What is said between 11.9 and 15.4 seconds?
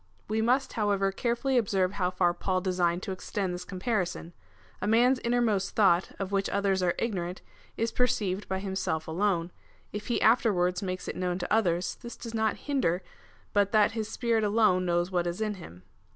this does not hinder but that his spirit alone knows what is